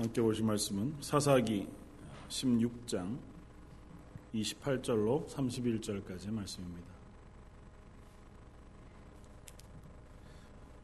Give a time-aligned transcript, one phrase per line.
[0.00, 1.66] 함께 보실 말씀은 사사기
[2.30, 3.18] 16장
[4.34, 6.88] 28절로 31절까지의 말씀입니다.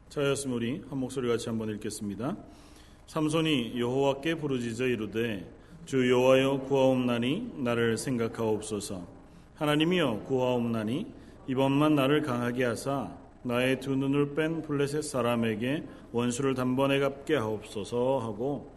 [0.09, 2.37] 자였으면 우리 한 목소리 같이 한번 읽겠습니다.
[3.07, 5.51] 삼손이 여호와께 부르짖어 이르되
[5.85, 9.07] 주 여호와여 구하옵나니 나를 생각하옵소서
[9.55, 11.11] 하나님이여 구하옵나니
[11.47, 18.76] 이번만 나를 강하게 하사 나의 두 눈을 뺀 블레셋 사람에게 원수를 단번에 갚게 하옵소서 하고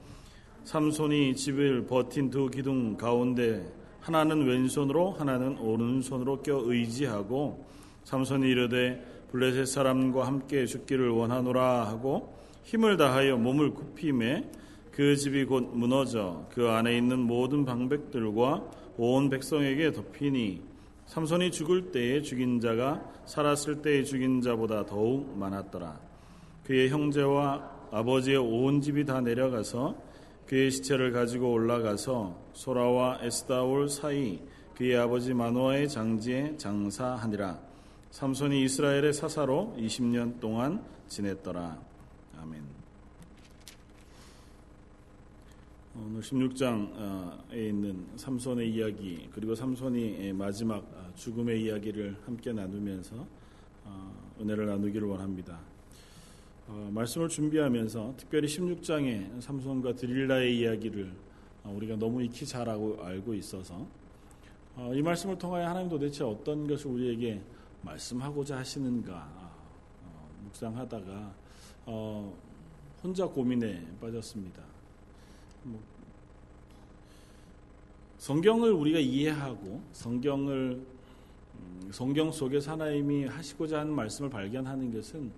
[0.65, 7.67] 삼손이 집을 버틴 두 기둥 가운데 하나는 왼손으로 하나는 오른손으로 껴 의지하고
[8.05, 14.51] 삼손이 이르되 블레셋 사람과 함께 죽기를 원하노라 하고 힘을 다하여 몸을 굽힘에
[14.93, 20.63] 그 집이 곧 무너져 그 안에 있는 모든 방백들과 온 백성에게 덮이니
[21.07, 25.99] 삼손이 죽을 때에 죽인 자가 살았을 때에 죽인 자보다 더욱 많았더라.
[26.65, 30.10] 그의 형제와 아버지의 온 집이 다 내려가서
[30.51, 34.41] 그의 시체를 가지고 올라가서 소라와 에스다올 사이
[34.75, 37.61] 그의 아버지 마노아의 장지에 장사하니라.
[38.11, 41.81] 삼손이 이스라엘의 사사로 20년 동안 지냈더라.
[42.41, 42.65] 아멘.
[45.95, 53.25] 오늘 16장에 있는 삼손의 이야기 그리고 삼손이 마지막 아, 죽음의 이야기를 함께 나누면서
[53.85, 55.70] 어, 은혜를 나누기를 원합니다.
[56.73, 61.13] 어, 말씀을 준비하면서 특별히 16장의 삼손과 드릴라의 이야기를
[61.65, 63.87] 어, 우리가 너무 익히 잘 알고 있어서
[64.95, 67.43] 이 말씀을 통하여 하나님 도대체 어떤 것을 우리에게
[67.83, 69.51] 말씀하고자 하시는가
[70.45, 71.35] 묵상하다가
[73.03, 74.63] 혼자 고민에 빠졌습니다.
[75.65, 75.83] 뭐
[78.19, 80.87] 성경을 우리가 이해하고 성경을
[81.59, 85.31] 음, 성경 속에서 하나님이 하시고자 하는 말씀을 발견하는 것은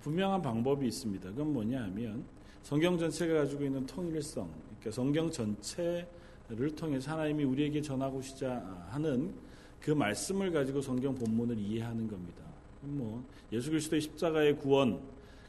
[0.00, 1.30] 분명한 방법이 있습니다.
[1.30, 2.24] 그건 뭐냐 하면
[2.62, 9.34] 성경 전체가 가지고 있는 통일성, 그러니까 성경 전체를 통해서 하나님이 우리에게 전하고자 하는
[9.80, 12.42] 그 말씀을 가지고 성경 본문을 이해하는 겁니다.
[12.82, 15.00] 뭐 예수 그리스도의 십자가의 구원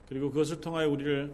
[0.07, 1.33] 그리고 그것을 통하여 우리를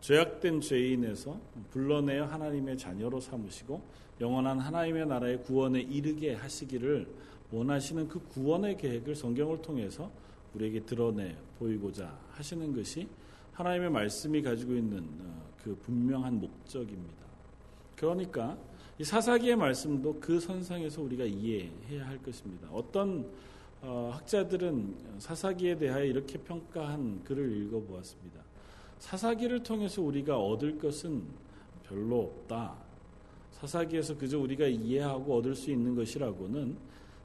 [0.00, 1.38] 죄악된 죄인에서
[1.70, 3.80] 불러내어 하나님의 자녀로 삼으시고
[4.20, 7.06] 영원한 하나님의 나라의 구원에 이르게 하시기를
[7.50, 10.10] 원하시는 그 구원의 계획을 성경을 통해서
[10.56, 13.08] 우리에게 드러내 보이고자 하시는 것이
[13.52, 17.24] 하나님의 말씀이 가지고 있는 어, 그 분명한 목적입니다.
[17.94, 18.56] 그러니까
[18.98, 22.68] 이 사사기의 말씀도 그 선상에서 우리가 이해해야 할 것입니다.
[22.72, 23.26] 어떤
[23.82, 28.40] 어, 학자들은 사사기에 대하여 이렇게 평가한 글을 읽어보았습니다.
[28.98, 31.22] 사사기를 통해서 우리가 얻을 것은
[31.86, 32.74] 별로 없다.
[33.52, 36.76] 사사기에서 그저 우리가 이해하고 얻을 수 있는 것이라고는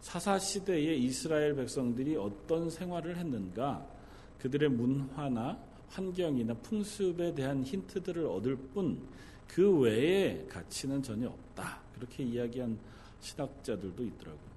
[0.02, 3.86] 사사 시대의 이스라엘 백성들이 어떤 생활을 했는가,
[4.40, 5.58] 그들의 문화나
[5.90, 9.00] 환경이나 풍습에 대한 힌트들을 얻을 뿐
[9.54, 11.80] 그 외에 가치는 전혀 없다.
[11.96, 12.78] 그렇게 이야기한
[13.20, 14.52] 신학자들도 있더라고요.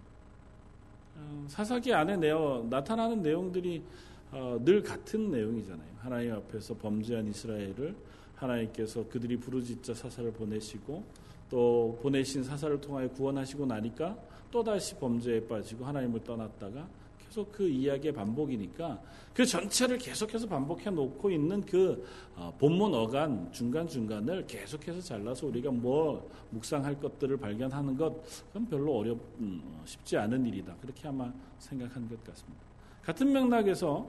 [1.17, 3.83] 어, 사사기 안에 내어 나타나는 내용들이
[4.31, 5.89] 어, 늘 같은 내용이잖아요.
[5.99, 7.95] 하나님 앞에서 범죄한 이스라엘을
[8.37, 11.05] 하나님께서 그들이 부르짖자 사사를 보내시고
[11.51, 14.17] 또 보내신 사사를 통하여 구원하시고 나니까
[14.55, 16.87] 또다시 범죄에 빠지고 하나님을 떠났다가
[17.19, 19.03] 계속 그 이야기의 반복이니까
[19.35, 22.07] 그 전체를 계속해서 반복해 놓고 있는 그
[22.37, 29.19] 어, 본문 어간 중간중간을 계속해서 잘라서 우리가 뭐 묵상할 것들을 발견하는 것 그건 별로 어렵
[29.41, 30.77] 음, 쉽지 않은 일이다.
[30.81, 32.63] 그렇게 아마 생각한 것 같습니다.
[33.03, 34.09] 같은 맥락에서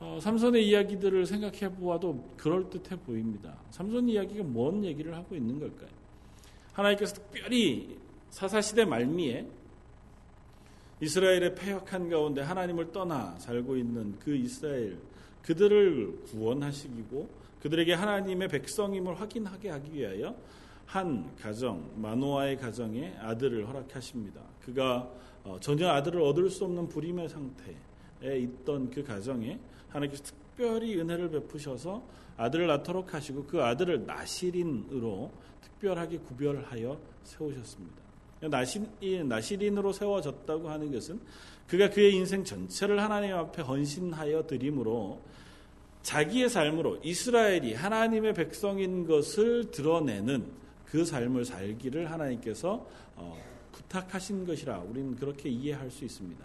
[0.00, 3.54] 어, 삼손의 이야기들을 생각해 보아도 그럴듯해 보입니다.
[3.72, 5.90] 삼손 이야기가 뭔 얘기를 하고 있는 걸까요?
[6.72, 7.98] 하나님께서 특별히
[8.30, 9.46] 사사시대 말미에
[11.00, 14.98] 이스라엘의 폐역한 가운데 하나님을 떠나 살고 있는 그 이스라엘
[15.42, 17.28] 그들을 구원하시기고
[17.60, 20.34] 그들에게 하나님의 백성임을 확인하게 하기 위하여
[20.86, 24.40] 한 가정 마노아의 가정에 아들을 허락하십니다.
[24.64, 25.10] 그가
[25.44, 29.58] 어, 전혀 아들을 얻을 수 없는 불임의 상태에 있던 그 가정에
[29.88, 32.02] 하나님께서 특별히 은혜를 베푸셔서
[32.36, 35.30] 아들을 낳도록 하시고 그 아들을 나시린으로
[35.60, 38.05] 특별하게 구별하여 세우셨습니다.
[38.40, 38.80] 나시,
[39.24, 41.20] 나시린으로 세워졌다고 하는 것은
[41.66, 45.20] 그가 그의 인생 전체를 하나님 앞에 헌신하여 드림으로
[46.02, 50.46] 자기의 삶으로 이스라엘이 하나님의 백성인 것을 드러내는
[50.84, 52.86] 그 삶을 살기를 하나님께서
[53.16, 53.36] 어,
[53.72, 56.44] 부탁하신 것이라 우리는 그렇게 이해할 수 있습니다.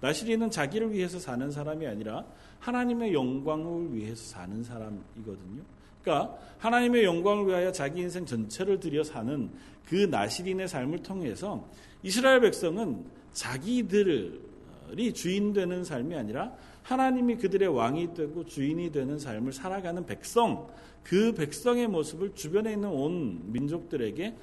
[0.00, 2.24] 나시리는 자기를 위해서 사는 사람이 아니라
[2.58, 5.62] 하나님의 영광을 위해서 사는 사람이거든요.
[6.02, 9.50] 그러니까 하나님의 영광을 위하여 자기 인생 전체를 들여 사는
[9.88, 11.68] 그 나시린의 삶을 통해서
[12.02, 14.46] 이스라엘 백성은 자기들을
[14.86, 16.52] 백성들이 주인 되는 삶이 아니라
[16.82, 20.68] 하나님이 그들의 왕이 되고 주인이 되는 삶을 살아가는 백성,
[21.02, 24.36] 그 백성의 모습을 주변에 있는 온 민족들에게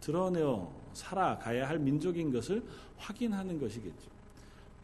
[0.00, 2.62] 드러내어 살아가야 할 민족인 것을
[2.96, 4.10] 확인하는 것이겠죠.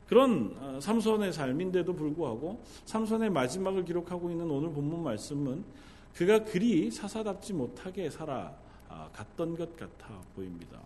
[0.07, 5.65] 그런 어, 삼손의 삶인데도 불구하고 삼손의 마지막을 기록하고 있는 오늘 본문 말씀은
[6.15, 8.55] 그가 그리 사사답지 못하게 살아
[9.13, 10.81] 갔던 것 같아 보입니다.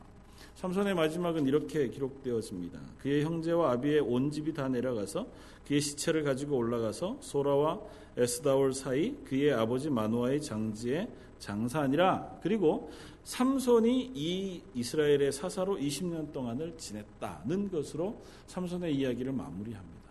[0.56, 2.78] 삼손의 마지막은 이렇게 기록되었습니다.
[2.98, 5.26] 그의 형제와 아비의 온 집이 다 내려가서
[5.66, 7.80] 그의 시체를 가지고 올라가서 소라와
[8.16, 12.38] 에스다올 사이 그의 아버지 마누아의 장지에 장사하니라.
[12.42, 12.90] 그리고
[13.24, 20.02] 삼손이 이 이스라엘의 사사로 20년 동안을 지냈다는 것으로 삼손의 이야기를 마무리합니다.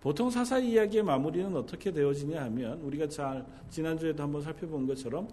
[0.00, 5.28] 보통 사사 이야기의 마무리는 어떻게 되어지냐 하면 우리가 잘 지난주에도 한번 살펴본 것처럼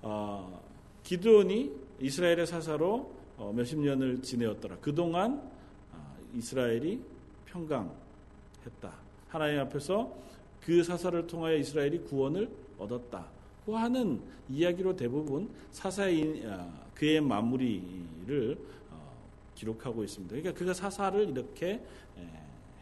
[0.00, 0.62] 어,
[1.04, 4.76] 기드온이 이스라엘의 사사로 어, 몇십 년을 지내었더라.
[4.80, 5.42] 그동안
[5.92, 7.00] 어, 이스라엘이
[7.46, 8.92] 평강했다.
[9.28, 10.12] 하나님 앞에서
[10.60, 13.26] 그 사사를 통하여 이스라엘이 구원을 얻었다.
[13.64, 18.58] 고 하는 이야기로 대부분 사사의 어, 그의 마무리를
[19.54, 20.34] 기록하고 있습니다.
[20.34, 21.80] 그러니까 그가 사사를 이렇게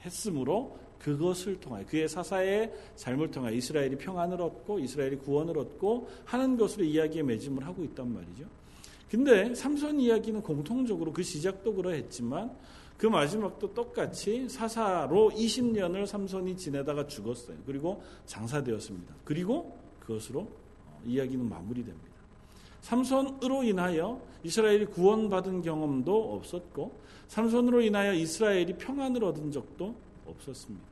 [0.04, 6.84] 했으므로 그것을 통하여 그의 사사의 삶을 통하여 이스라엘이 평안을 얻고 이스라엘이 구원을 얻고 하는 것으로
[6.84, 8.44] 이야기의 매짐을 하고 있단 말이죠.
[9.10, 12.54] 근데 삼손 이야기는 공통적으로 그 시작도 그러했지만
[12.96, 17.56] 그 마지막도 똑같이 사사로 20년을 삼손이 지내다가 죽었어요.
[17.64, 19.14] 그리고 장사되었습니다.
[19.24, 22.10] 그리고 그것으로 어, 이야기는 마무리됩니다.
[22.82, 29.94] 삼손으로 인하여 이스라엘이 구원받은 경험도 없었고 삼손으로 인하여 이스라엘이 평안을 얻은 적도
[30.30, 30.86] 없었습니다.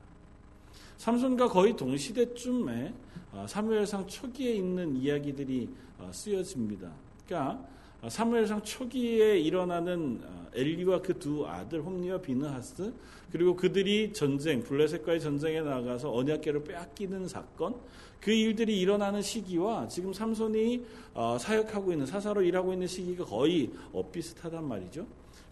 [0.98, 2.94] 삼손과 거의 동시대쯤에
[3.32, 5.68] 어, 사무엘상 초기에 있는 이야기들이
[5.98, 6.90] 어, 쓰여집니다.
[7.26, 7.64] 그러니까
[8.00, 12.92] 어, 사무엘상 초기에 일어나는 어, 엘리와 그 두 아들 홈리와 비느하스
[13.30, 17.74] 그리고 그들이 전쟁 블레셋과의 전쟁에 나가서 언약궤를 빼앗기는 사건
[18.20, 24.66] 그 일들이 일어나는 시기와 지금 삼손이 어, 사역하고 있는 사사로 일하고 있는 시기가 거의 엇비슷하단
[24.66, 25.06] 말이죠.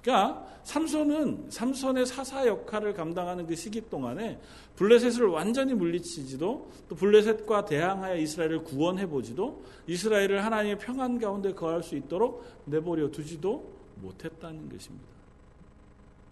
[0.06, 4.38] 그러니까 삼손은 삼손의 사사 역할을 감당하는 그 시기 동안에
[4.76, 11.96] 블레셋을 완전히 물리치지도 또 블레셋과 대항하여 이스라엘을 구원해 보지도 이스라엘을 하나님의 평안 가운데 거할 수
[11.96, 15.06] 있도록 내버려 두지도 못했다는 것입니다.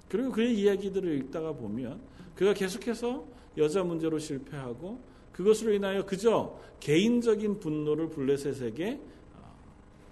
[0.08, 2.00] 그리고 그의 이야기들을 읽다가 보면
[2.36, 3.24] 그가 계속해서
[3.56, 5.00] 여자 문제로 실패하고
[5.32, 9.00] 그것으로 인하여 그저 개인적인 분노를 블레셋에게
[9.34, 9.56] 어,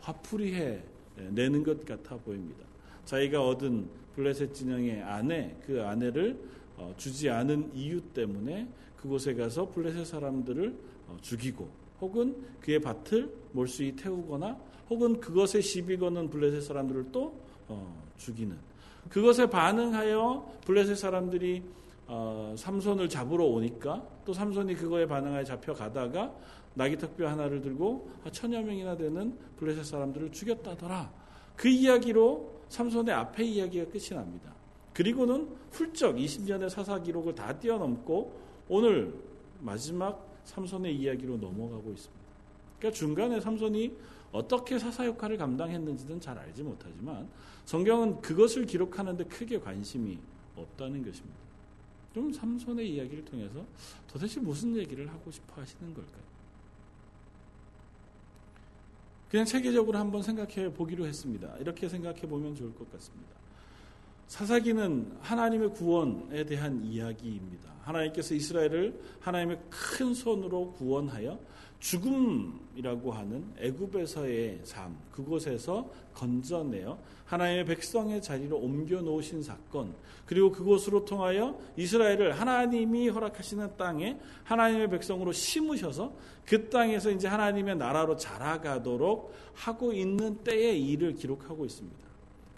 [0.01, 0.83] 화풀이해
[1.31, 2.72] 내는 것 같아 보입니다.
[3.05, 6.39] 자기가 얻은 블레셋 진영의 아내, 그 아내를
[6.77, 10.75] 어, 주지 않은 이유 때문에 그곳에 가서 블레셋 사람들을
[11.09, 11.69] 어, 죽이고
[12.01, 14.59] 혹은 그의 밭을 몰수히 태우거나
[14.91, 18.57] 혹은 그것에 시비 거는 블레셋 사람들을 또 어, 죽이는
[19.09, 21.63] 그것에 반응하여 블레셋 사람들이
[22.57, 26.33] 삼손을 잡으러 오니까 또 삼손이 그거에 반응하여 잡혀가다가
[26.75, 31.13] 나귀특뼈 하나를 들고 천여 명이나 되는 블레셋 사람들을 죽였다더라.
[31.57, 34.51] 그 이야기로 삼손의 앞에 이야기가 끝이 납니다.
[34.95, 39.15] 그리고는 훌쩍 20년의 사사 기록을 다 뛰어넘고 오늘
[39.61, 42.23] 마지막 삼손의 이야기로 넘어가고 있습니다.
[42.79, 43.95] 그러니까 중간에 삼손이
[44.33, 47.29] 어떻게 사사 역할을 감당했는지는 잘 알지 못하지만
[47.67, 50.19] 성경은 그것을 기록하는데 크게 관심이
[50.57, 51.37] 없다는 것입니다.
[52.15, 53.65] 좀 삼손의 이야기를 통해서
[54.09, 56.32] 도대체 무슨 얘기를 하고 싶어 하시는 걸까요?
[59.33, 61.57] 그냥 체계적으로 한번 생각해 보기로 했습니다.
[61.59, 63.31] 이렇게 생각해 보면 좋을 것 같습니다.
[64.29, 67.73] 사사기는 하나님의 구원에 대한 이야기입니다.
[67.81, 71.41] 하나님께서 이스라엘을 하나님의 큰 손으로 구원하여
[71.83, 79.93] 죽음이라고 하는 애굽에서의 삶 그곳에서 건져내어 하나님의 백성의 자리로 옮겨 놓으신 사건
[80.25, 86.13] 그리고 그곳으로 통하여 이스라엘을 하나님이 허락하시는 땅에 하나님의 백성으로 심으셔서
[86.47, 91.99] 그 땅에서 이제 하나님의 나라로 자라가도록 하고 있는 때의 일을 기록하고 있습니다.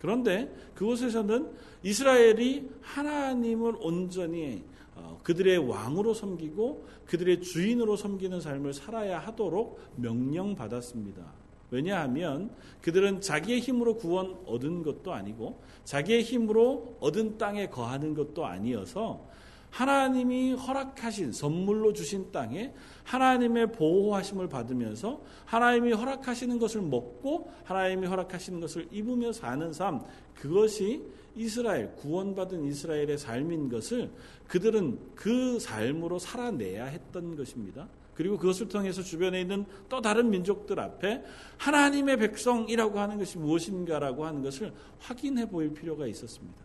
[0.01, 1.51] 그런데 그곳에서는
[1.83, 4.74] 이스라엘이 하나님을 온전히 어,
[5.23, 11.45] 그들의 왕으로 섬기고 그들의 주인으로 섬기는 삶을 살아야 하도록 명령받았습니다.
[11.71, 12.51] 왜냐하면
[12.83, 19.27] 그들은 자기의 힘으로 구원 얻은 것도 아니고 자기의 힘으로 얻은 땅에 거하는 것도 아니어서
[19.71, 22.73] 하나님이 허락하신 선물로 주신 땅에
[23.03, 30.01] 하나님의 보호하심을 받으면서 하나님이 허락하시는 것을 먹고 하나님이 허락하시는 것을 입으며 사는 삶
[30.37, 31.03] 그것이
[31.37, 34.11] 이스라엘 구원받은 이스라엘의 삶인 것을
[34.49, 37.89] 그들은 그 삶으로 살아내야 했던 것입니다.
[38.15, 41.25] 그리고 그것을 통해서 주변에 있는 또 다른 민족들 앞에
[41.59, 46.65] 하나님의 백성이라고 하는 것이 무엇인가라고 하는 것을 확인해 보일 필요가 있었습니다.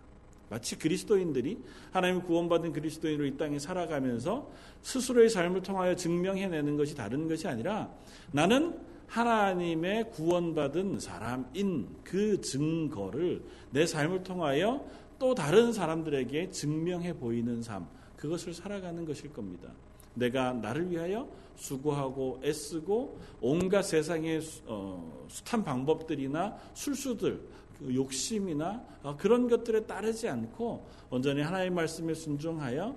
[0.49, 1.59] 마치 그리스도인들이
[1.91, 7.91] 하나님 구원받은 그리스도인으로 이 땅에 살아가면서 스스로의 삶을 통하여 증명해내는 것이 다른 것이 아니라
[8.31, 14.85] 나는 하나님의 구원받은 사람인 그 증거를 내 삶을 통하여
[15.17, 19.69] 또 다른 사람들에게 증명해 보이는 삶, 그것을 살아가는 것일 겁니다.
[20.13, 27.41] 내가 나를 위하여 수고하고 애쓰고 온갖 세상의 어, 숱한 방법들이나 술수들,
[27.79, 32.95] 그 욕심이나 어, 그런 것들에 따르지 않고 온전히 하나님의 말씀에 순종하여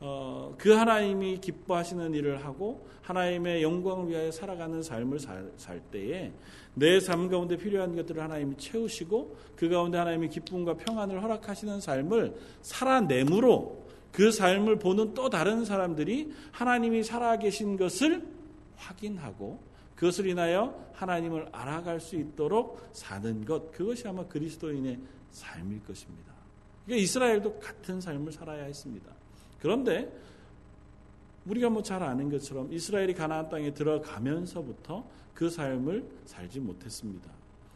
[0.00, 6.32] 어, 그 하나님이 기뻐하시는 일을 하고 하나님의 영광을 위하여 살아가는 삶을 살, 살 때에
[6.74, 13.84] 내 삶 가운데 필요한 것들을 하나님이 채우시고 그 가운데 하나님이 기쁨과 평안을 허락하시는 삶을 살아내므로
[14.12, 18.26] 그 삶을 보는 또 다른 사람들이 하나님이 살아계신 것을
[18.76, 19.60] 확인하고
[19.94, 24.98] 그것을 인하여 하나님을 알아갈 수 있도록 사는 것 그것이 아마 그리스도인의
[25.30, 26.32] 삶일 것입니다.
[26.86, 29.19] 그러니까 이스라엘도 같은 삶을 살아야 했습니다.
[29.60, 30.10] 그런데
[31.46, 37.30] 우리가 뭐 잘 아는 것처럼 이스라엘이 가나안 땅에 들어가면서부터 그 삶을 살지 못했습니다.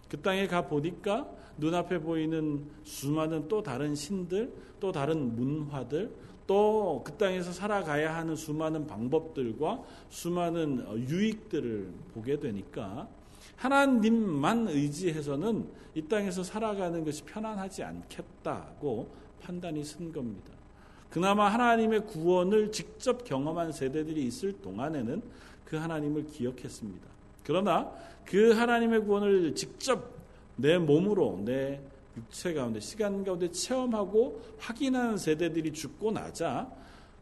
[0.08, 6.10] 그 땅에 가 보니까 눈앞에 보이는 수많은 또 다른 신들, 또 다른 문화들,
[6.46, 13.08] 또 그 땅에서 살아가야 하는 수많은 방법들과 수많은 유익들을 보게 되니까
[13.56, 19.08] 하나님만 의지해서는 이 땅에서 살아가는 것이 편안하지 않겠다고
[19.40, 20.53] 판단이 쓴 겁니다.
[21.14, 25.22] 그나마 하나님의 구원을 직접 경험한 세대들이 있을 동안에는
[25.64, 27.06] 그 하나님을 기억했습니다.
[27.44, 27.88] 그러나
[28.24, 30.10] 그 하나님의 구원을 직접
[30.56, 31.80] 내 몸으로 내
[32.16, 36.68] 육체 가운데 시간 가운데 체험하고 확인하는 세대들이 죽고 나자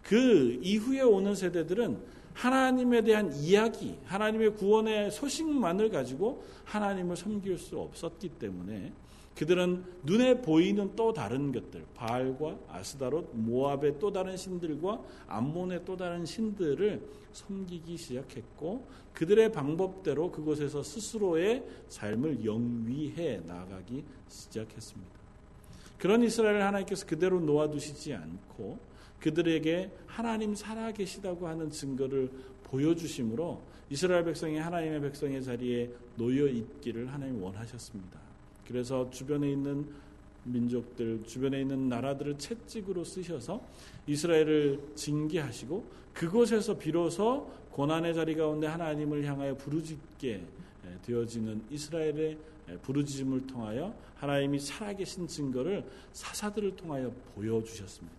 [0.03, 1.99] 그 이후에 오는 세대들은
[2.33, 8.91] 하나님에 대한 이야기, 하나님의 구원의 소식만을 가지고 하나님을 섬길 수 없었기 때문에
[9.37, 16.27] 그들은 눈에 보이는 또 다른 것들, 바알과 아스다롯, 모압의 또 다른 신들과 암몬의 또 다른
[16.27, 17.01] 신들을
[17.33, 25.13] 섬기기 시작했고 그들의 방법대로 그곳에서 스스로의 삶을 영위해 나가기 시작했습니다.
[25.99, 28.79] 그런 이스라엘을 하나님께서 그대로 놓아두시지 않고
[29.21, 32.31] 그들에게 하나님 살아계시다고 하는 증거를
[32.65, 38.32] 보여주심으로 이스라엘 백성이 하나님의 백성의 자리에 놓여 있기를 하나님 원하셨습니다.
[38.73, 39.87] 그래서 주변에 있는
[40.45, 43.63] 민족들, 주변에 있는 나라들을 채찍으로 쓰셔서
[44.07, 50.43] 이스라엘을 징계하시고 그곳에서 비로소 고난의 자리 가운데 하나님을 향하여 부르짖게
[51.05, 52.39] 되어지는 이스라엘의
[52.83, 58.17] 부르짖음을 통하여 하나님이 살아계신 증거를 사사들을 통하여 보여주셨습니다.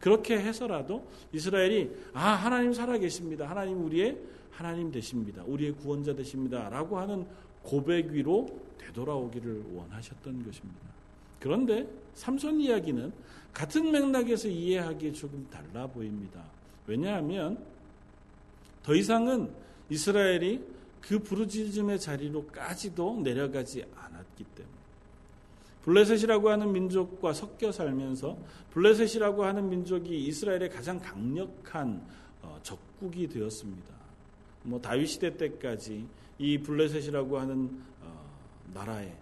[0.00, 3.48] 그렇게 해서라도 이스라엘이 아 하나님 살아계십니다.
[3.48, 4.18] 하나님 우리의
[4.50, 5.42] 하나님 되십니다.
[5.46, 6.68] 우리의 구원자 되십니다.
[6.68, 7.26] 라고 하는
[7.62, 10.80] 고백 위로 되돌아오기를 원하셨던 것입니다.
[11.40, 13.12] 그런데 삼손 이야기는
[13.52, 16.42] 같은 맥락에서 이해하기에 조금 달라 보입니다.
[16.86, 17.58] 왜냐하면
[18.82, 19.50] 더 이상은
[19.90, 20.62] 이스라엘이
[21.00, 24.72] 그 부르짖음의 자리로까지도 내려가지 않았기 때문에
[25.82, 28.38] 블레셋이라고 하는 민족과 섞여 살면서
[28.70, 32.00] 블레셋이라고 하는 민족이 이스라엘의 가장 강력한
[32.40, 33.92] 어, 적국이 되었습니다.
[34.62, 36.06] 뭐 다윗 시대 때까지
[36.38, 38.24] 이 블레셋이라고 하는 어,
[38.74, 39.12] 나라에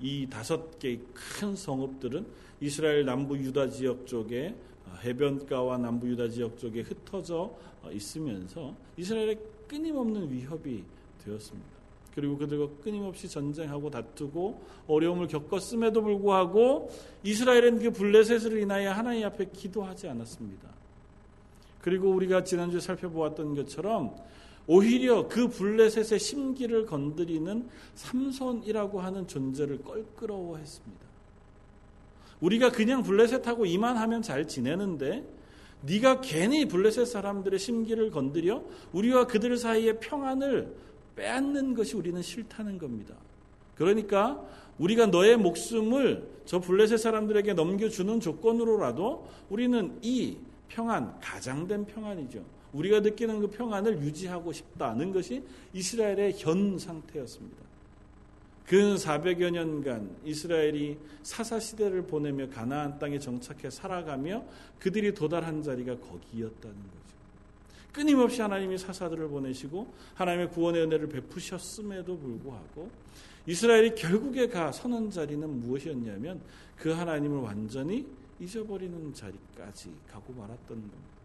[0.00, 2.26] 이 다섯 개의 큰 성읍들은
[2.60, 4.54] 이스라엘 남부 유다 지역 쪽에
[4.86, 9.38] 어, 해변가와 남부 유다 지역 쪽에 흩어져 어, 있으면서 이스라엘의
[9.68, 10.84] 끊임없는 위협이
[11.24, 11.78] 되었습니다.
[12.14, 16.90] 그리고 그들과 끊임없이 전쟁하고 다투고 어려움을 겪었음에도 불구하고
[17.22, 20.68] 이스라엘은 그 블레셋을 인하여 하나님 앞에 기도하지 않았습니다.
[21.80, 24.16] 그리고 우리가 지난주에 살펴보았던 것처럼
[24.68, 31.08] 오히려 그 블레셋의 심기를 건드리는 삼손이라고 하는 존재를 껄끄러워했습니다.
[32.40, 35.26] 우리가 그냥 블레셋하고 이만하면 잘 지내는데
[35.80, 40.74] 네가 괜히 블레셋 사람들의 심기를 건드려 우리와 그들 사이의 평안을
[41.16, 43.14] 빼앗는 것이 우리는 싫다는 겁니다.
[43.74, 44.44] 그러니까
[44.78, 50.36] 우리가 너의 목숨을 저 블레셋 사람들에게 넘겨주는 조건으로라도 우리는 이
[50.68, 52.57] 평안, 가장된 평안이죠.
[52.72, 57.68] 우리가 느끼는 그 평안을 유지하고 싶다는 것이 이스라엘의 현 상태였습니다.
[58.66, 64.44] 근 400여 년간 이스라엘이 사사 시대를 보내며 가나안 땅에 정착해 살아가며
[64.78, 67.08] 그들이 도달한 자리가 거기였다는 거죠.
[67.92, 72.90] 끊임없이 하나님이 사사들을 보내시고 하나님의 구원의 은혜를 베푸셨음에도 불구하고
[73.46, 76.40] 이스라엘이 결국에 가 서는 자리는 무엇이었냐면
[76.76, 78.06] 그 하나님을 완전히
[78.38, 81.17] 잊어버리는 자리까지 가고 말았던 겁니다.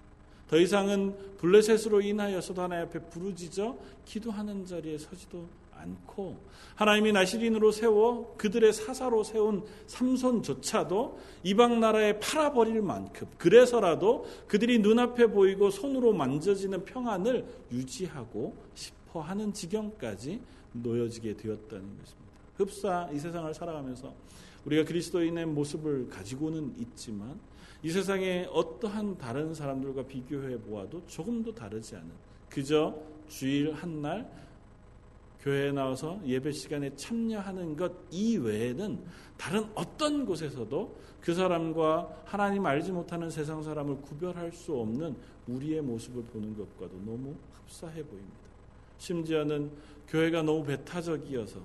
[0.49, 5.45] 더 이상은 블레셋으로 인하여서도 하나님 앞에 부르짖어 기도하는 자리에 서지도
[5.83, 6.37] 않고
[6.75, 15.69] 하나님이 나시린으로 세워 그들의 사사로 세운 삼손조차도 이방 나라에 팔아버릴 만큼 그래서라도 그들이 눈앞에 보이고
[15.69, 20.41] 손으로 만져지는 평안을 유지하고 싶어 하는 지경까지
[20.73, 22.23] 놓여지게 되었다는 것입니다.
[22.57, 24.13] 흡사 이 세상을 살아가면서
[24.65, 27.37] 우리가 그리스도인의 모습을 가지고는 있지만
[27.83, 32.09] 이 세상의 어떠한 다른 사람들과 비교해 보아도 조금도 다르지 않은
[32.49, 32.95] 그저
[33.27, 34.29] 주일 한 날
[35.43, 39.03] 교회에 나와서 예배 시간에 참여하는 것 이외에는
[39.37, 46.23] 다른 어떤 곳에서도 그 사람과 하나님 알지 못하는 세상 사람을 구별할 수 없는 우리의 모습을
[46.23, 48.37] 보는 것과도 너무 흡사해 보입니다.
[48.97, 49.69] 심지어는
[50.07, 51.59] 교회가 너무 배타적이어서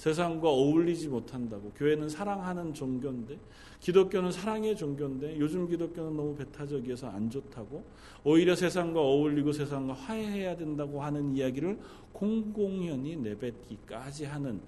[0.00, 3.38] 세상과 어울리지 못한다고 교회는 사랑하는 종교인데
[3.80, 7.84] 기독교는 사랑의 종교인데 요즘 기독교는 너무 배타적이어서 안 좋다고
[8.24, 11.78] 오히려 세상과 어울리고 세상과 화해해야 된다고 하는 이야기를
[12.14, 14.62] 공공연히 내뱉기까지 하는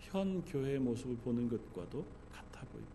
[0.00, 2.94] 현 교회의 모습을 보는 것과도 같아 보입니다.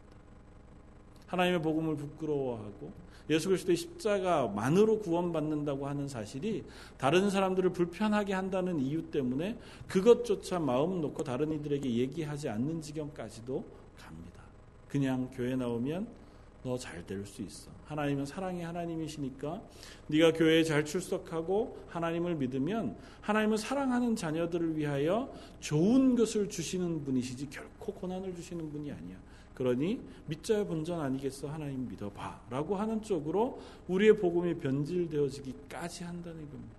[1.25, 2.91] 하나님의 복음을 부끄러워하고
[3.29, 6.63] 예수 그리스도의 십자가만으로 구원받는다고 하는 사실이
[6.97, 13.63] 다른 사람들을 불편하게 한다는 이유 때문에 그것조차 마음 놓고 다른 이들에게 얘기하지 않는 지경까지도
[13.97, 14.43] 갑니다.
[14.89, 16.23] 그냥 교회 나오면
[16.63, 17.69] 너 잘 될 수 있어.
[17.85, 19.61] 하나님은 사랑의 하나님이시니까
[20.07, 27.93] 네가 교회에 잘 출석하고 하나님을 믿으면 하나님은 사랑하는 자녀들을 위하여 좋은 것을 주시는 분이시지 결코
[27.93, 29.17] 고난을 주시는 분이 아니야.
[29.53, 36.75] 그러니 믿자의 본전 아니겠어 하나님 믿어봐 라고 하는 쪽으로 우리의 복음이 변질되어지기까지 한다는 겁니다.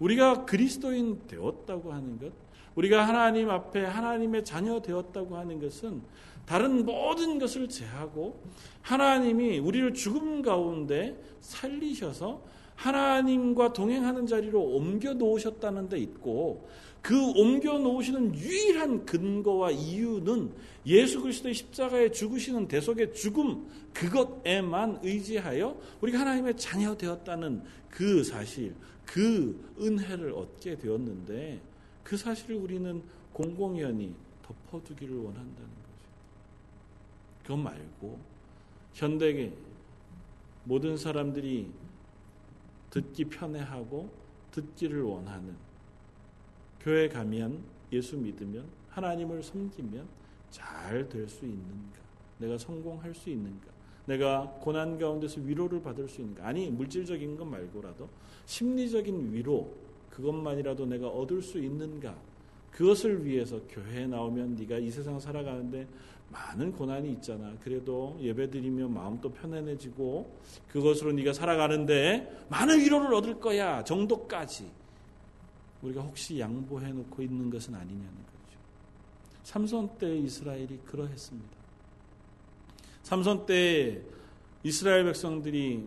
[0.00, 2.32] 우리가 그리스도인 되었다고 하는 것
[2.74, 6.02] 우리가 하나님 앞에 하나님의 자녀 되었다고 하는 것은
[6.46, 8.40] 다른 모든 것을 제하고
[8.82, 12.42] 하나님이 우리를 죽음 가운데 살리셔서
[12.74, 16.68] 하나님과 동행하는 자리로 옮겨 놓으셨다는 데 있고
[17.04, 20.50] 그 옮겨 놓으시는 유일한 근거와 이유는
[20.86, 29.74] 예수 그리스도의 십자가에 죽으시는 대속의 죽음 그것에만 의지하여 우리가 하나님의 자녀 되었다는 그 사실, 그
[29.78, 31.60] 은혜를 얻게 되었는데
[32.02, 33.02] 그 사실을 우리는
[33.34, 35.74] 공공연히 덮어두기를 원한다는 거죠.
[37.42, 38.18] 그것 말고
[38.94, 39.52] 현대계
[40.64, 41.70] 모든 사람들이
[42.88, 44.08] 듣기 편해하고
[44.52, 45.54] 듣기를 원하는
[46.84, 50.06] 교회 가면 예수 믿으면 하나님을 섬기면
[50.50, 51.98] 잘 될 수 있는가?
[52.38, 53.72] 내가 성공할 수 있는가?
[54.04, 56.46] 내가 고난 가운데서 위로를 받을 수 있는가?
[56.46, 58.06] 아니 물질적인 것 말고라도
[58.44, 59.72] 심리적인 위로
[60.10, 62.14] 그것만이라도 내가 얻을 수 있는가?
[62.70, 65.86] 그것을 위해서 교회에 나오면 네가 이 세상 살아가는데
[66.30, 67.54] 많은 고난이 있잖아.
[67.62, 73.82] 그래도 예배드리면 마음도 편안해지고 그것으로 네가 살아가는데 많은 위로를 얻을 거야.
[73.84, 74.68] 정도까지
[75.84, 78.58] 우리가 혹시 양보해 놓고 있는 것은 아니냐는 거죠.
[79.42, 81.56] 삼손 때 이스라엘이 그러했습니다.
[83.02, 84.02] 삼손 때
[84.62, 85.84] 이스라엘 백성들이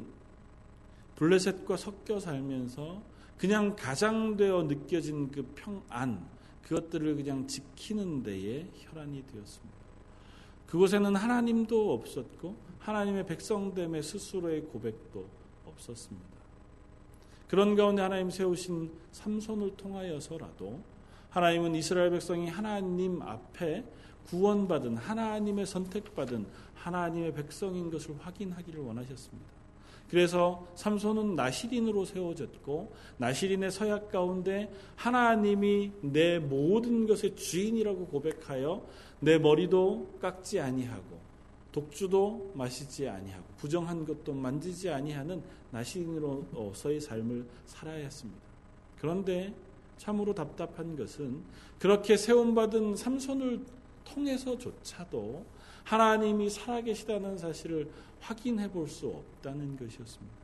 [1.16, 3.02] 블레셋과 섞여 살면서
[3.38, 6.28] 그냥 가장되어 느껴진 그 평안
[6.62, 9.78] 그것들을 그냥 지키는 데에 혈안이 되었습니다.
[10.68, 15.28] 그곳에는 하나님도 없었고 하나님의 백성됨의 스스로의 고백도
[15.66, 16.37] 없었습니다.
[17.48, 20.80] 그런 가운데 하나님 세우신 삼손을 통하여서라도
[21.30, 23.84] 하나님은 이스라엘 백성이 하나님 앞에
[24.28, 29.58] 구원받은 하나님의 선택받은 하나님의 백성인 것을 확인하기를 원하셨습니다.
[30.10, 38.86] 그래서 삼손은 나시린으로 세워졌고 나시린의 서약 가운데 하나님이 내 모든 것의 주인이라고 고백하여
[39.20, 41.27] 내 머리도 깎지 아니하고
[41.72, 48.42] 독주도 마시지 아니하고 부정한 것도 만지지 아니하는 나시린으로서의 삶을 살아야 했습니다.
[49.00, 49.54] 그런데
[49.98, 51.44] 참으로 답답한 것은
[51.80, 53.66] 그렇게 세움받은 삼손을
[54.06, 55.46] 통해서조차도
[55.84, 60.38] 하나님이 살아계시다는 사실을 확인해 볼 수 없다는 것이었습니다.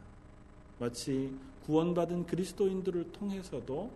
[0.80, 1.34] 마치
[1.66, 3.90] 구원받은 그리스도인들을 통해서도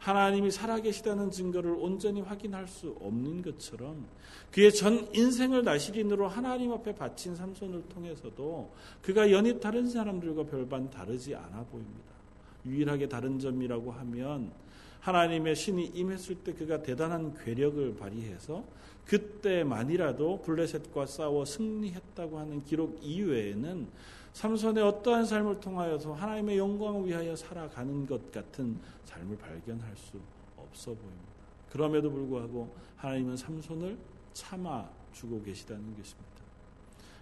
[0.00, 4.06] 하나님이 살아계시다는 증거를 온전히 확인할 수 없는 것처럼
[4.50, 11.34] 그의 전 인생을 나시린으로 하나님 앞에 바친 삼손을 통해서도 그가 연히 다른 사람들과 별반 다르지
[11.34, 12.10] 않아 보입니다.
[12.64, 14.50] 유일하게 다른 점이라고 하면
[15.00, 18.64] 하나님의 신이 임했을 때 그가 대단한 괴력을 발휘해서
[19.06, 23.86] 그때만이라도 블레셋과 싸워 승리했다고 하는 기록 이외에는
[24.32, 30.18] 삼손의 어떠한 삶을 통하여서 하나님의 영광을 위하여 살아가는 것 같은 삶을 발견할 수
[30.56, 31.30] 없어 보입니다.
[31.70, 33.98] 그럼에도 불구하고 하나님은 삼손을
[34.32, 36.30] 참아 주고 계시다는 것입니다.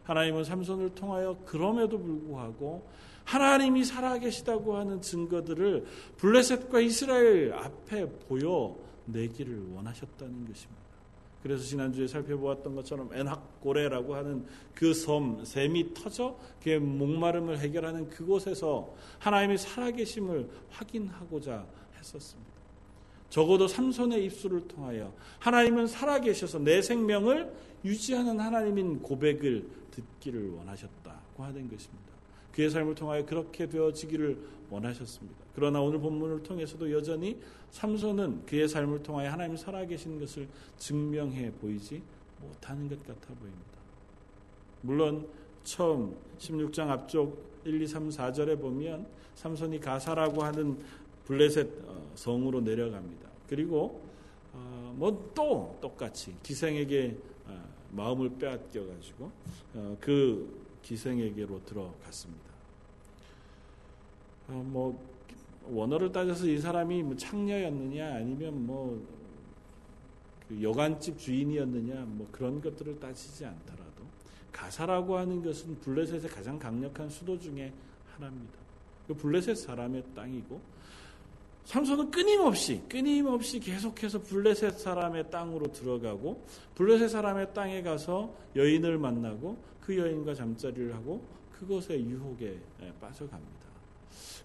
[0.05, 2.87] 하나님은 삼손을 통하여 그럼에도 불구하고
[3.25, 5.85] 하나님이 살아계시다고 하는 증거들을
[6.17, 10.88] 블레셋과 이스라엘 앞에 보여 내기를 원하셨다는 것입니다.
[11.43, 19.59] 그래서 지난주에 살펴보았던 것처럼 엔학고레라고 하는 그 섬, 샘이 터져 그의 목마름을 해결하는 그곳에서 하나님의
[19.59, 21.67] 살아계심을 확인하고자
[21.99, 22.49] 했었습니다.
[23.31, 27.53] 적어도 삼손의 입술을 통하여 하나님은 살아계셔서 내 생명을
[27.85, 32.09] 유지하는 하나님인 고백을 듣기를 원하셨다고 하는 것입니다.
[32.53, 35.39] 그의 삶을 통하여 그렇게 되어지기를 원하셨습니다.
[35.55, 42.03] 그러나 오늘 본문을 통해서도 여전히 삼손은 그의 삶을 통하여 하나님 살아계신 것을 증명해 보이지
[42.41, 43.79] 못하는 것 같아 보입니다.
[44.83, 45.29] 물론
[45.65, 50.79] 처음 16장 앞쪽 1, 2, 3, 4절에 보면 삼손이 가사라고 하는
[51.27, 53.29] 블레셋 어, 성으로 내려갑니다.
[53.49, 54.01] 그리고
[54.53, 59.31] 어, 뭐또 똑같이 기생에게 어, 마음을 빼앗겨 가지고
[60.01, 62.58] 그 기생에게로 들어갔습니다.
[64.49, 64.99] 뭐
[65.67, 74.05] 원어를 따져서 이 사람이 뭐 창녀였느냐 아니면 뭐그 여관집 주인이었느냐 뭐 그런 것들을 따지지 않더라도
[74.53, 77.73] 가사라고 하는 것은 블레셋의 가장 강력한 수도 중에
[78.15, 78.59] 하나입니다.
[79.07, 80.61] 그 블레셋 사람의 땅이고
[81.65, 86.43] 삼손은 끊임없이 끊임없이 계속해서 블레셋 사람의 땅으로 들어가고
[86.75, 92.59] 블레셋 사람의 땅에 가서 여인을 만나고 그 여인과 잠자리를 하고 그것의 유혹에
[93.01, 93.68] 빠져갑니다.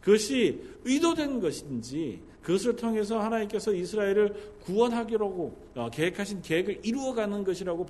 [0.03, 7.85] 그것이 의도된 것인지 그것을 통해서 하나님께서 이스라엘을 구원하기로 어, 계획하신 계획을 이루어가는 것이라고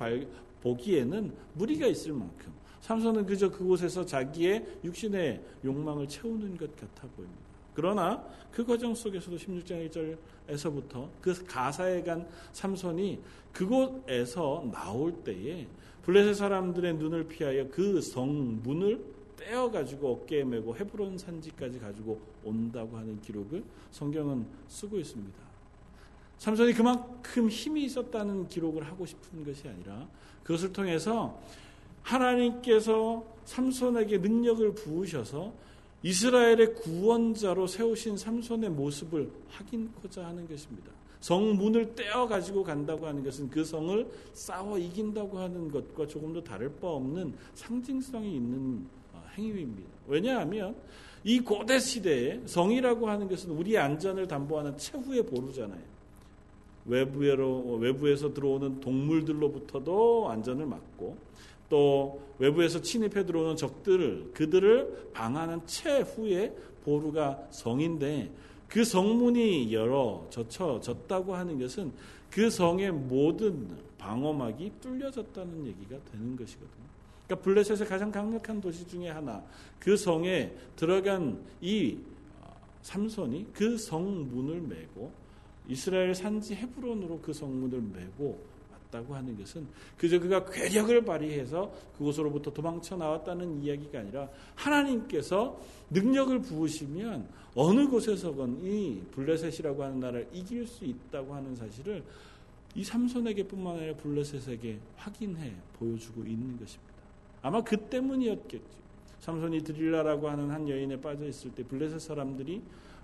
[0.62, 7.42] 보기에는 무리가 있을 만큼 삼손은 그저 그곳에서 자기의 육신의 욕망을 채우는 것 같아 보입니다.
[7.74, 10.16] 그러나 그 과정 속에서도 16장
[10.48, 13.18] 1절에서부터 그 가사에 간 삼손이
[13.52, 15.66] 그곳에서 나올 때에
[16.02, 19.13] 블레셋 사람들의 눈을 피하여 그 성문을
[19.44, 25.38] 떼어 가지고 어깨에 메고 헤브론 산지까지 가지고 온다고 하는 기록을 성경은 쓰고 있습니다.
[26.38, 30.08] 삼손이 그만큼 힘이 있었다는 기록을 하고 싶은 것이 아니라
[30.42, 31.38] 그것을 통해서
[32.02, 35.52] 하나님께서 삼손에게 능력을 부으셔서
[36.02, 40.90] 이스라엘의 구원자로 세우신 삼손의 모습을 확인코자 하는 것입니다.
[41.20, 46.68] 성문을 떼어 가지고 간다고 하는 것은 그 성을 싸워 이긴다고 하는 것과 조금 더 다를
[46.76, 48.86] 바 없는 상징성이 있는
[49.36, 49.88] 행위입니다.
[50.06, 50.74] 왜냐하면
[51.22, 55.94] 이 고대 시대에 성이라고 하는 것은 우리의 안전을 담보하는 최후의 보루잖아요.
[56.86, 61.16] 외부로 외부에서 들어오는 동물들로부터도 안전을 막고
[61.70, 66.52] 또 외부에서 침입해 들어오는 적들을 그들을 방하는 최후의
[66.84, 68.30] 보루가 성인데
[68.68, 71.92] 그 성문이 열어 젖혀졌다고 하는 것은
[72.30, 76.93] 그 성의 모든 방어막이 뚫려졌다는 얘기가 되는 것이거든요.
[77.26, 79.42] 그러니까 블레셋의 가장 강력한 도시 중에 하나
[79.78, 81.98] 그 성에 들어간 이
[82.42, 85.12] 어, 삼손이 그 성문을 메고
[85.68, 88.38] 이스라엘 산지 헤브론으로 그 성문을 메고
[88.94, 95.58] 왔다고 하는 것은 그저 그가 괴력을 발휘해서 그곳으로부터 도망쳐 나왔다는 이야기가 아니라 하나님께서
[95.90, 102.02] 능력을 부으시면 어느 곳에서건 이 블레셋이라고 하는 나라를 이길 수 있다고 하는 사실을
[102.74, 106.93] 이 삼손에게뿐만 아니라 블레셋에게 확인해 보여주고 있는 것입니다.
[107.44, 108.64] 아마 그 때문이었겠죠.
[109.20, 112.62] 삼손이 드릴라라고 하는 한 여인에 빠져 있을 때 블레셋 사람들이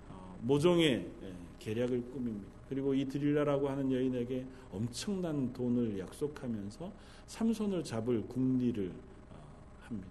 [0.09, 2.47] 어, 모종의 예, 계략을 꾸밉니다.
[2.67, 6.91] 그리고 이 드릴라라고 하는 여인에게 엄청난 돈을 약속하면서
[7.27, 8.91] 삼손을 잡을 궁리를
[9.31, 9.35] 어,
[9.81, 10.09] 합니다.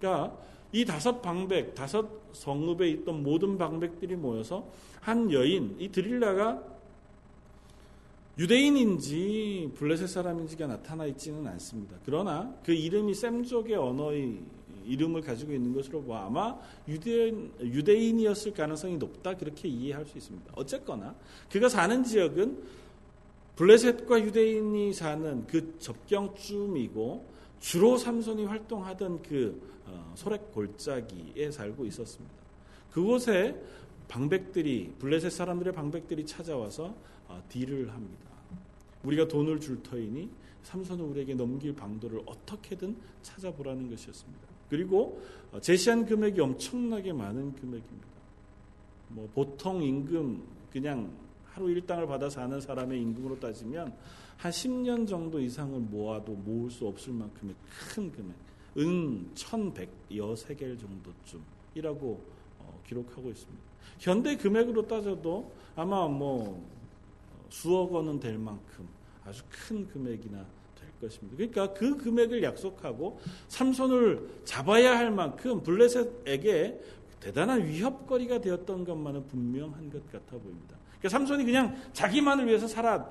[0.00, 0.38] 그러니까
[0.72, 4.66] 이 다섯 방백, 다섯 성읍에 있던 모든 방백들이 모여서
[5.02, 6.71] 한 여인, 이 드릴라가
[8.38, 11.96] 유대인인지 블레셋 사람인지가 나타나 있지는 않습니다.
[12.04, 14.40] 그러나 그 이름이 셈족의 언어의
[14.84, 20.52] 이름을 가지고 있는 것으로 봐 아마 유대인, 유대인이었을 가능성이 높다 그렇게 이해할 수 있습니다.
[20.56, 21.14] 어쨌거나
[21.50, 22.62] 그가 사는 지역은
[23.56, 32.34] 블레셋과 유대인이 사는 그 접경쯤이고 주로 삼손이 활동하던 그 어, 소렉 골짜기에 살고 있었습니다.
[32.90, 33.60] 그곳에
[34.08, 36.94] 방백들이 블레셋 사람들의 방백들이 찾아와서 어,
[37.48, 38.30] 딜을 합니다.
[39.04, 40.28] 우리가 돈을 줄 터이니
[40.62, 44.40] 삼손은 우리에게 넘길 방도를 어떻게든 찾아보라는 것이었습니다.
[44.68, 45.20] 그리고
[45.52, 48.12] 어, 제시한 금액이 엄청나게 많은 금액입니다.
[49.08, 51.12] 뭐 보통 임금 그냥
[51.44, 53.94] 하루 일당을 받아 사는 사람의 임금으로 따지면
[54.38, 57.54] 한 10년 정도 이상을 모아도 모을 수 없을 만큼의
[57.94, 58.34] 큰 금액,
[58.78, 62.24] 은 1100여 세겔 정도쯤이라고
[62.60, 63.62] 어, 기록하고 있습니다.
[63.98, 66.66] 현대 금액으로 따져도 아마 뭐
[67.52, 68.88] 수억 원은 될 만큼
[69.26, 70.38] 아주 큰 금액이나
[70.74, 71.36] 될 것입니다.
[71.36, 76.80] 그러니까 그 금액을 약속하고 삼손을 잡아야 할 만큼 블레셋에게
[77.20, 80.76] 대단한 위협거리가 되었던 것만은 분명한 것 같아 보입니다.
[80.98, 83.06] 그러니까 삼손이 그냥 자기만을 위해서 살아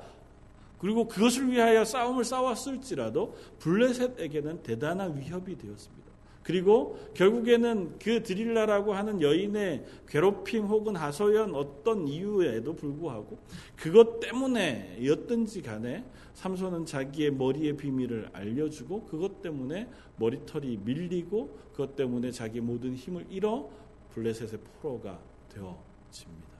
[0.79, 6.00] 그리고 그것을 위하여 싸움을 싸웠을지라도 블레셋에게는 대단한 위협이 되었습니다.
[6.43, 13.37] 그리고 결국에는 그 드릴라라고 하는 여인의 괴롭힘 혹은 하소연 어떤 이유에도 불구하고
[13.75, 22.31] 그것 때문에 였든지 간에 삼손은 자기의 머리의 비밀을 알려주고 그것 때문에 머리털이 밀리고 그것 때문에
[22.31, 23.69] 자기 모든 힘을 잃어
[24.13, 26.51] 블레셋의 포로가 되어집니다.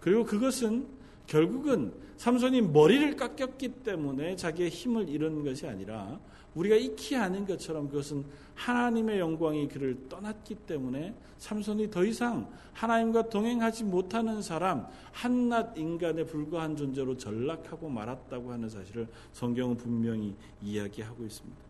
[0.00, 0.86] 그리고 그것은
[1.26, 6.18] 결국은 삼손이 머리를 깎였기 때문에 자기의 힘을 잃은 것이 아니라
[6.56, 13.84] 우리가 익히 아는 것처럼 그것은 하나님의 영광이 그를 떠났기 때문에 삼손이 더 이상 하나님과 동행하지
[13.84, 21.66] 못하는 사람, 한낱 인간에 불과한 존재로 전락하고 말았다고 하는 사실을 성경은 분명히 이야기하고 있습니다.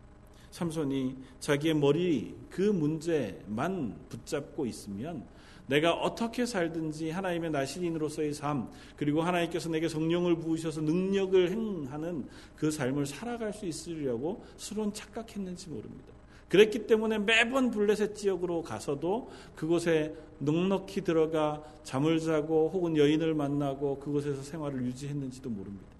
[0.51, 5.23] 삼손이 자기의 머리 그 문제만 붙잡고 있으면
[5.67, 12.25] 내가 어떻게 살든지 하나님의 나신인으로서의 삶, 그리고 하나님께서 내게 성령을 부으셔서 능력을 행하는
[12.55, 16.13] 그 삶을 살아갈 수 있으려고 스스로는 착각했는지 모릅니다.
[16.49, 24.41] 그랬기 때문에 매번 블레셋 지역으로 가서도 그곳에 넉넉히 들어가 잠을 자고 혹은 여인을 만나고 그곳에서
[24.43, 25.96] 생활을 유지했는지도 모릅니다.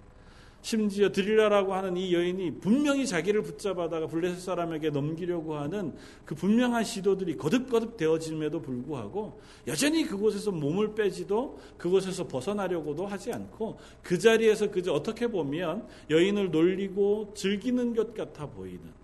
[0.61, 7.37] 심지어 드릴라라고 하는 이 여인이 분명히 자기를 붙잡아다가 블레셋 사람에게 넘기려고 하는 그 분명한 시도들이
[7.37, 15.27] 거듭거듭 되어짐에도 불구하고 여전히 그곳에서 몸을 빼지도 그곳에서 벗어나려고도 하지 않고 그 자리에서 그저 어떻게
[15.27, 18.97] 보면 여인을 놀리고 즐기는 것 같아 보이는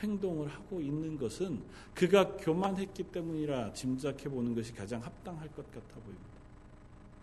[0.00, 1.60] 행동을 하고 있는 것은
[1.94, 6.32] 그가 교만했기 때문이라 짐작해 보는 것이 가장 합당할 것 같아 보입니다.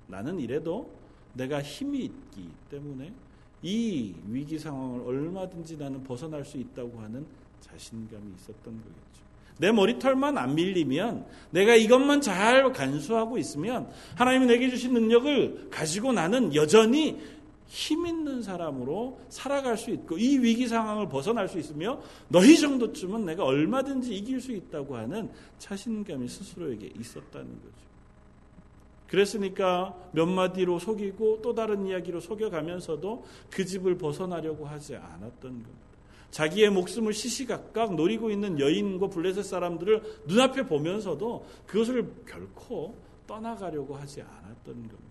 [0.07, 0.89] 나는 이래도
[1.33, 3.13] 내가 힘이 있기 때문에
[3.61, 7.25] 이 위기 상황을 얼마든지 나는 벗어날 수 있다고 하는
[7.61, 9.29] 자신감이 있었던 거겠죠.
[9.57, 16.55] 내 머리털만 안 밀리면 내가 이것만 잘 간수하고 있으면 하나님이 내게 주신 능력을 가지고 나는
[16.55, 17.19] 여전히
[17.67, 23.43] 힘 있는 사람으로 살아갈 수 있고 이 위기 상황을 벗어날 수 있으며 너희 정도쯤은 내가
[23.43, 27.88] 얼마든지 이길 수 있다고 하는 자신감이 스스로에게 있었다는 거죠.
[29.09, 35.89] 그랬으니까 몇 마디로 속이고 또 다른 이야기로 속여가면서도 그 집을 벗어나려고 하지 않았던 겁니다.
[36.29, 42.95] 자기의 목숨을 시시각각 노리고 있는 여인과 블레셋 사람들을 눈앞에 보면서도 그것을 결코
[43.25, 45.09] 떠나가려고 하지 않았던 겁니다.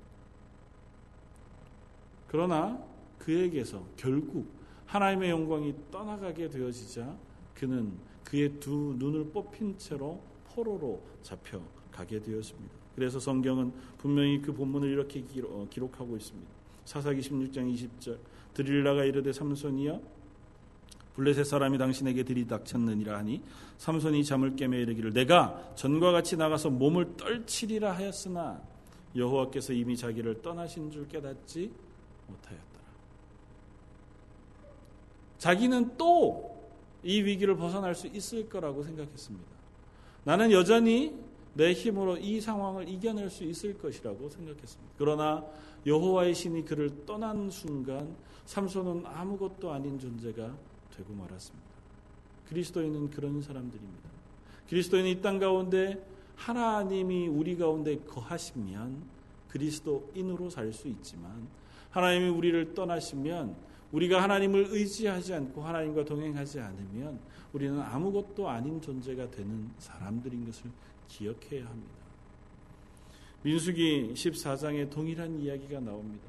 [2.28, 2.80] 그러나
[3.18, 4.46] 그에게서 결국
[4.86, 7.16] 하나님의 영광이 떠나가게 되어지자
[7.54, 10.20] 그는 그의 두 눈을 뽑힌 채로
[10.54, 12.77] 포로로 잡혀가게 되었습니다.
[12.98, 16.50] 그래서 성경은 분명히 그 본문을 이렇게 어, 기록하고 있습니다.
[16.84, 18.18] 사사기 16장 20절
[18.54, 20.02] 드릴라가 이르되 삼손이여
[21.14, 23.40] 블레셋 사람이 당신에게 들이닥쳤느니라 하니
[23.76, 28.60] 삼손이 잠을 깨매 이르기를 내가 전과 같이 나가서 몸을 떨치리라 하였으나
[29.14, 31.70] 여호와께서 이미 자기를 떠나신 줄 깨닫지
[32.26, 32.84] 못하였더라.
[35.38, 36.58] 자기는 또
[37.04, 39.46] 이 위기를 벗어날 수 있을 거라고 생각했습니다.
[40.24, 41.14] 나는 여전히
[41.58, 44.94] 내 힘으로 이 상황을 이겨낼 수 있을 것이라고 생각했습니다.
[44.96, 45.44] 그러나
[45.84, 50.56] 여호와의 신이 그를 떠난 순간 삼손은 아무것도 아닌 존재가
[50.96, 51.68] 되고 말았습니다.
[52.48, 54.08] 그리스도인은 그런 사람들입니다.
[54.68, 59.02] 그리스도인은 이땅 가운데 하나님이 우리 가운데 거하시면
[59.48, 61.48] 그리스도인으로 살 수 있지만
[61.90, 63.56] 하나님이 우리를 떠나시면
[63.90, 67.18] 우리가 하나님을 의지하지 않고 하나님과 동행하지 않으면
[67.52, 70.70] 우리는 아무것도 아닌 존재가 되는 사람들인 것을
[71.08, 71.94] 기억해야 합니다.
[73.42, 76.28] 민수기 14장에 동일한 이야기가 나옵니다.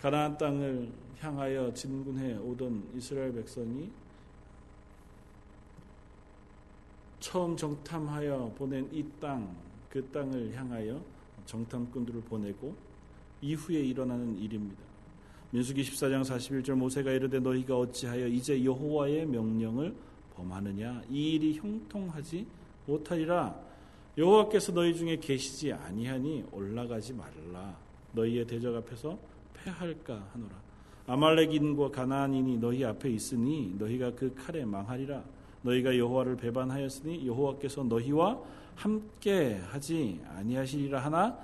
[0.00, 3.90] 가나안 땅을 향하여 진군해 오던 이스라엘 백성이
[7.20, 9.56] 처음 정탐하여 보낸 이 땅,
[9.88, 11.00] 그 땅을 향하여
[11.46, 12.74] 정탐꾼들을 보내고
[13.40, 14.82] 이후에 일어나는 일입니다.
[15.52, 19.94] 민수기 14장 41절 모세가 이르되 너희가 어찌하여 이제 여호와의 명령을
[20.34, 22.46] 범하느냐 이 일이 형통하지
[22.86, 23.54] 못하리라
[24.16, 27.76] 여호와께서 너희 중에 계시지 아니하니 올라가지 말라
[28.12, 29.18] 너희의 대적 앞에서
[29.54, 30.52] 패할까 하노라
[31.06, 35.22] 아말렉인과 가나안인이 너희 앞에 있으니 너희가 그 칼에 망하리라
[35.62, 38.40] 너희가 여호와를 배반하였으니 여호와께서 너희와
[38.74, 41.38] 함께 하지 아니하시리라 하나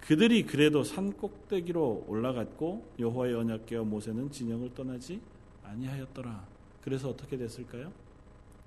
[0.00, 5.20] 그들이 그래도 산 꼭대기로 올라갔고 여호와의 언약궤와 모세는 진영을 떠나지
[5.64, 6.44] 아니하였더라.
[6.82, 7.92] 그래서 어떻게 됐을까요?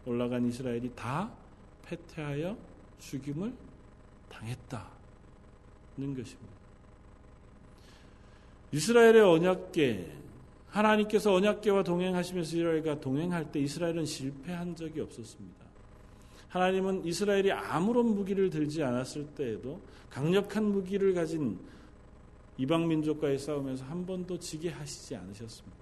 [0.05, 1.29] 올라간 이스라엘이 다
[1.85, 2.57] 패퇴하여
[2.99, 3.53] 죽임을
[4.29, 4.85] 당했다는
[5.97, 6.55] 것입니다.
[8.71, 10.11] 이스라엘의 언약궤
[10.67, 15.65] 하나님께서 언약궤와 동행하시면서 이스라엘과 동행할 때 이스라엘은 실패한 적이 없었습니다.
[16.49, 21.59] 하나님은 이스라엘이 아무런 무기를 들지 않았을 때에도 강력한 무기를 가진
[22.57, 25.77] 이방 민족과의 싸움에서 한 번도 지게 하시지 않으셨습니다.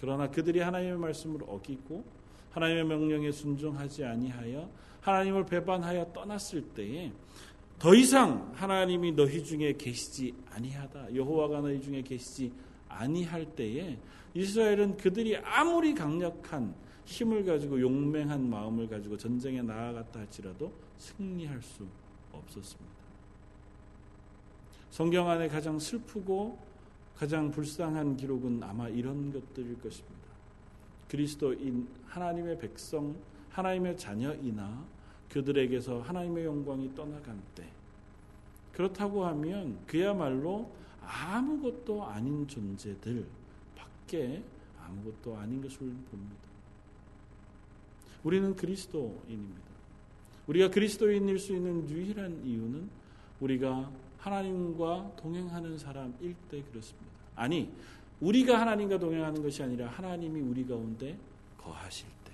[0.00, 2.04] 그러나 그들이 하나님의 말씀을 어기고
[2.52, 7.12] 하나님의 명령에 순종하지 아니하여 하나님을 배반하여 떠났을 때에
[7.78, 11.14] 더 이상 하나님이 너희 중에 계시지 아니하다.
[11.14, 12.52] 여호와가 너희 중에 계시지
[12.88, 13.98] 아니할 때에
[14.34, 21.86] 이스라엘은 그들이 아무리 강력한 힘을 가지고 용맹한 마음을 가지고 전쟁에 나아갔다 할지라도 승리할 수
[22.30, 22.92] 없었습니다.
[24.90, 26.58] 성경 안에 가장 슬프고
[27.16, 30.21] 가장 불쌍한 기록은 아마 이런 것들일 것입니다.
[31.12, 33.14] 그리스도인 하나님의 백성,
[33.50, 34.82] 하나님의 자녀이나
[35.28, 37.68] 그들에게서 하나님의 영광이 떠나간 때
[38.72, 40.70] 그렇다고 하면 그야말로
[41.02, 43.26] 아무것도 아닌 존재들
[43.76, 44.42] 밖에
[44.80, 46.48] 아무것도 아닌 것을 봅니다.
[48.24, 49.70] 우리는 그리스도인입니다.
[50.46, 52.88] 우리가 그리스도인일 수 있는 유일한 이유는
[53.38, 57.12] 우리가 하나님과 동행하는 사람일 때 그렇습니다.
[57.36, 57.70] 아니,
[58.20, 61.18] 우리가 하나님과 동행하는 것이 아니라 하나님이 우리 가운데
[61.58, 62.32] 거하실 때.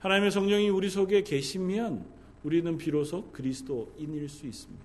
[0.00, 2.04] 하나님의 성령이 우리 속에 계시면
[2.42, 4.84] 우리는 비로소 그리스도인일 수 있습니다.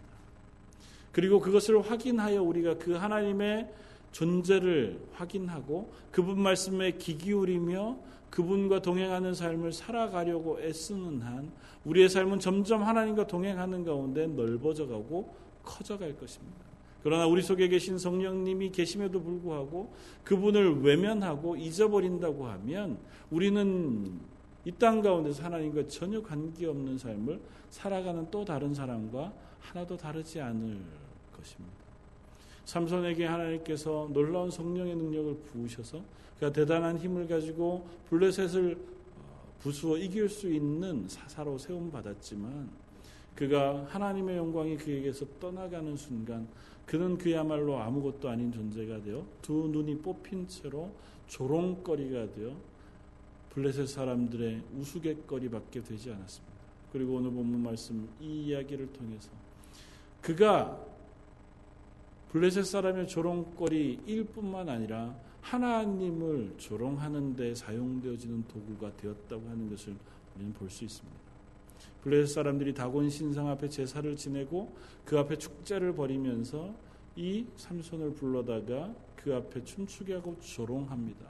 [1.11, 3.69] 그리고 그것을 확인하여 우리가 그 하나님의
[4.11, 7.97] 존재를 확인하고 그분 말씀에 귀 기울이며
[8.29, 11.51] 그분과 동행하는 삶을 살아가려고 애쓰는 한
[11.85, 16.74] 우리의 삶은 점점 하나님과 동행하는 가운데 넓어져 가고 커져 갈 것입니다.
[17.05, 22.97] 그러나 우리 속에 계신 성령님이 계심에도 불구하고 그분을 외면하고 잊어버린다고 하면
[23.29, 24.19] 우리는
[24.65, 27.39] 이 땅 가운데서 하나님과 전혀 관계없는 삶을
[27.69, 30.79] 살아가는 또 다른 사람과 하나도 다르지 않을
[31.31, 31.75] 것입니다.
[32.65, 36.01] 삼손에게 하나님께서 놀라운 성령의 능력을 부으셔서
[36.39, 38.75] 그가 대단한 힘을 가지고 블레셋을
[39.17, 42.67] 어, 부수어 이길 수 있는 사사로 세움 받았지만
[43.35, 46.47] 그가 하나님의 영광이 그에게서 떠나가는 순간
[46.85, 50.91] 그는 그야말로 아무것도 아닌 존재가 되어 두 눈이 뽑힌 채로
[51.27, 52.55] 조롱거리가 되어
[53.49, 56.55] 블레셋 사람들의 우스갯거리밖에 되지 않았습니다.
[56.91, 59.29] 그리고 오늘 본문 말씀 이 이야기를 통해서
[60.21, 60.79] 그가
[62.31, 69.95] 블레셋 사람의 조롱거리일 뿐만 아니라 하나님을 조롱하는 데 사용되어지는 도구가 되었다고 하는 것을
[70.35, 71.24] 우리는 볼 수 있습니다.
[72.05, 76.71] 블레셋 사람들이 다곤 신상 앞에 제사를 지내고 그 앞에 축제를 벌이면서
[77.15, 81.25] 이 삼손을 불러다가 그 앞에 춤추게 하고 조롱합니다.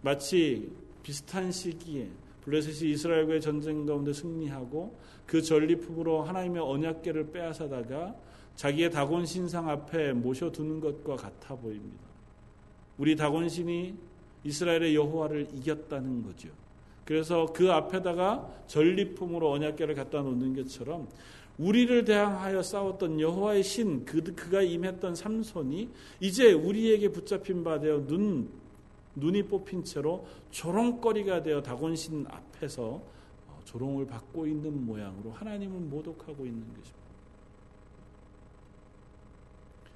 [0.00, 2.08] 마치 비슷한 시기에
[2.44, 8.16] 블레셋이 이스라엘과의 전쟁 가운데 승리하고 그 전리품으로 하나님의 언약궤를 빼앗아다가
[8.56, 12.04] 자기의 다곤 신상 앞에 모셔두는 것과 같아 보입니다.
[12.96, 13.94] 우리 다곤 신이
[14.44, 16.63] 이스라엘의 여호와를 이겼다는 거죠.
[17.04, 21.08] 그래서 그 앞에다가 전리품으로 언약궤를 갖다 놓는 것처럼
[21.58, 25.88] 우리를 대항하여 싸웠던 여호와의 신 그, 그가 임했던 삼손이
[26.20, 28.48] 이제 우리에게 붙잡힌 바 되어 눈
[29.16, 33.00] 눈이 뽑힌 채로 조롱거리가 되어 다곤신 앞에서
[33.46, 37.04] 어, 조롱을 받고 있는 모양으로 하나님을 모독하고 있는 것입니다.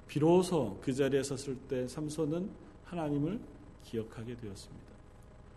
[0.07, 2.49] 비로소 그 자리에 섰을 때 삼손은
[2.85, 3.39] 하나님을
[3.83, 4.87] 기억하게 되었습니다.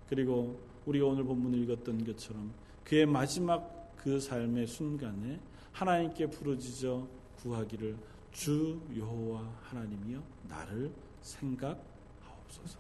[0.08, 2.52] 그리고 우리가 오늘 본문을 읽었던 것처럼
[2.84, 5.38] 그의 마지막 그 삶의 순간에
[5.72, 7.06] 하나님께 부르짖어
[7.42, 7.96] 구하기를
[8.32, 12.78] 주 여호와 하나님이여 나를 생각하옵소서.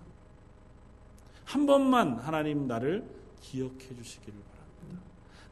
[1.44, 3.04] 한 번만 하나님 나를
[3.40, 5.02] 기억해 주시기를 바랍니다.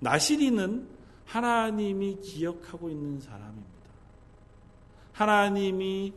[0.00, 0.88] 나시리는
[1.26, 3.70] 하나님이 기억하고 있는 사람입니다.
[5.12, 6.12] 하나님이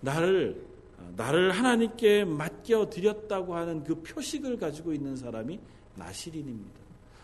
[0.00, 0.71] 나를
[1.16, 5.58] 나를 하나님께 맡겨 드렸다고 하는 그 표식을 가지고 있는 사람이
[5.96, 6.80] 나시린입니다.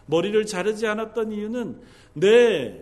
[0.07, 1.81] 머리를 자르지 않았던 이유는
[2.15, 2.81] 내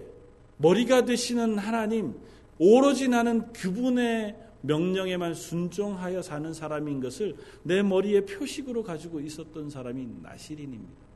[0.58, 2.14] 머리가 되시는 하나님
[2.58, 11.06] 오로지 나는 그분의 명령에만 순종하여 사는 사람인 것을 내 머리에 표식으로 가지고 있었던 사람이 나시린입니다.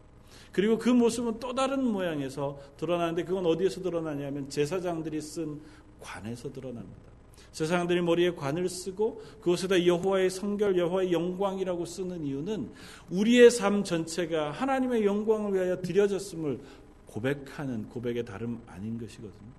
[0.52, 5.60] 그리고 그 모습은 또 다른 모양에서 드러나는데 그건 어디에서 드러나냐면 제사장들이 쓴
[6.00, 7.09] 관에서 드러납니다.
[7.52, 12.70] 세상들이 머리에 관을 쓰고 그것에다 여호와의 성결, 여호와의 영광이라고 쓰는 이유는
[13.10, 16.60] 우리의 삶 전체가 하나님의 영광을 위하여 드려졌음을
[17.06, 19.50] 고백하는 고백의 다름 아닌 것이거든요.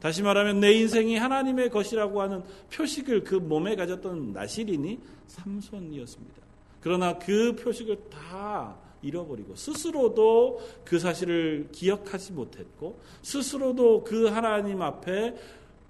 [0.00, 2.42] 다시 말하면 내 인생이 하나님의 것이라고 하는
[2.72, 6.36] 표식을 그 몸에 가졌던 나시린이 삼손이었습니다.
[6.80, 15.34] 그러나 그 표식을 다 잃어버리고 스스로도 그 사실을 기억하지 못했고 스스로도 그 하나님 앞에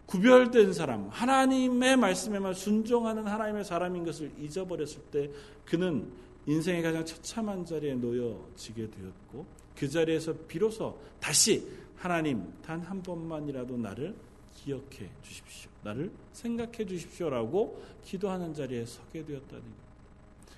[0.08, 5.30] 구별된 사람, 하나님의 말씀에만 순종하는 하나님의 사람인 것을 잊어버렸을 때
[5.66, 6.10] 그는
[6.46, 9.44] 인생의 가장 처참한 자리에 놓여지게 되었고
[9.76, 11.62] 그 자리에서 비로소 다시
[11.94, 14.14] 하나님 단 한 번만이라도 나를
[14.54, 15.70] 기억해 주십시오.
[15.84, 19.88] 나를 생각해 주십시오라고 기도하는 자리에 서게 되었다는 것.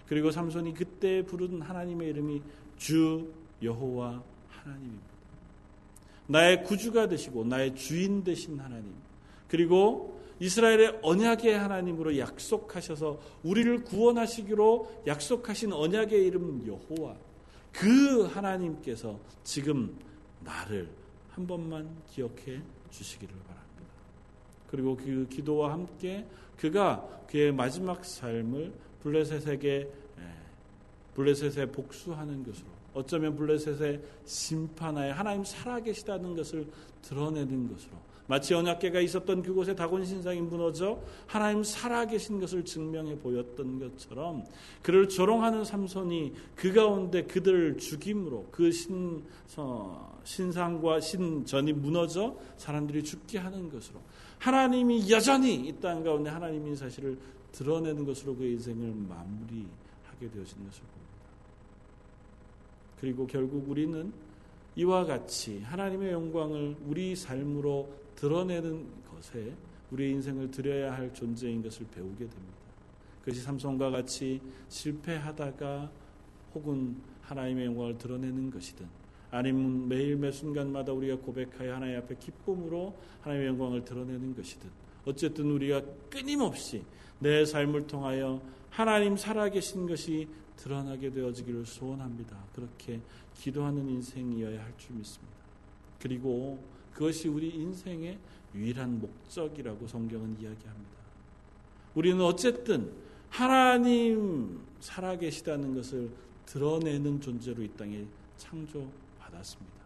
[0.07, 2.41] 그리고 삼손이 그때 부른 하나님의 이름이
[2.79, 3.33] 주
[3.63, 5.11] 여호와 하나님입니다.
[6.29, 9.10] 나의 구주가 되시고 나의 주인 되신 하나님.
[9.51, 17.17] 그리고 이스라엘의 언약의 하나님으로 약속하셔서 우리를 구원하시기로 약속하신 언약의 이름 여호와.
[17.73, 19.99] 그 하나님께서 지금
[20.41, 20.89] 나를
[21.31, 23.95] 한 번만 기억해 주시기를 바랍니다.
[24.71, 26.25] 그리고 그 기도와 함께
[26.57, 28.73] 그가 그의 마지막 삶을
[29.03, 29.89] 블레셋에게
[31.15, 36.67] 블레셋에 복수하는 것으로 어쩌면 블레셋의 심판하에 하나님 살아계시다는 것을
[37.03, 44.45] 드러내는 것으로 마치 언약계가 있었던 그곳에 다곤 신상이 무너져 하나님 살아계신 것을 증명해 보였던 것처럼
[44.83, 49.25] 그를 조롱하는 삼손이 그 가운데 그들을 죽임으로 그 신,
[50.23, 54.01] 신상과 신전이 무너져 사람들이 죽게 하는 것으로
[54.39, 57.19] 하나님이 여전히 이 땅 가운데 하나님인 사실을
[57.51, 61.11] 드러내는 것으로 그의 인생을 마무리하게 되어진 것을 봅니다.
[63.01, 64.13] 그리고 결국 우리는
[64.77, 69.55] 이와 같이 하나님의 영광을 우리 삶으로 드러내는 것에
[69.91, 72.61] 우리의 인생을 드려야 할 존재인 것을 배우게 됩니다.
[73.21, 75.91] 그것이 삼손과 같이 실패하다가
[76.55, 78.87] 혹은 하나님의 영광을 드러내는 것이든
[79.31, 84.69] 아니면 매일 매 순간마다 우리가 고백하여 하나님 앞에 기쁨으로 하나님의 영광을 드러내는 것이든
[85.07, 86.85] 어쨌든 우리가 끊임없이
[87.21, 92.37] 내 삶을 통하여 하나님 살아계신 것이 드러나게 되어지기를 소원합니다.
[92.55, 93.01] 그렇게
[93.35, 95.37] 기도하는 인생이어야 할 줄 믿습니다.
[95.99, 96.63] 그리고
[96.93, 98.19] 그것이 우리 인생의
[98.55, 100.91] 유일한 목적이라고 성경은 이야기합니다.
[101.95, 102.93] 우리는 어쨌든
[103.29, 106.11] 하나님 살아계시다는 것을
[106.47, 108.05] 드러내는 존재로 이 땅에
[108.37, 109.81] 창조받았습니다.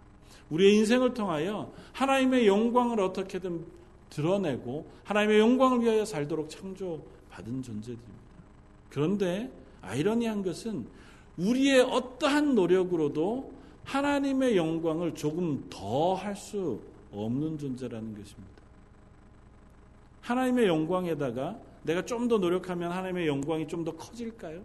[0.50, 3.64] 우리의 인생을 통하여 하나님의 영광을 어떻게든
[4.10, 8.14] 드러내고 하나님의 영광을 위하여 살도록 창조받은 존재들입니다.
[8.90, 9.50] 그런데
[9.82, 10.86] 아이러니한 것은
[11.36, 13.52] 우리의 어떠한 노력으로도
[13.84, 16.80] 하나님의 영광을 조금 더 할 수
[17.14, 18.62] 없는 존재라는 것입니다.
[20.22, 24.62] 하나님의 영광에다가 내가 좀 더 노력하면 하나님의 영광이 좀 더 커질까요?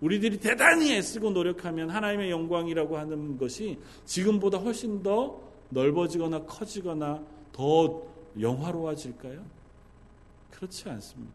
[0.00, 8.02] 우리들이 대단히 애쓰고 노력하면 하나님의 영광이라고 하는 것이 지금보다 훨씬 더 넓어지거나 커지거나 더
[8.40, 9.44] 영화로워질까요?
[10.50, 11.32] 그렇지 않습니다.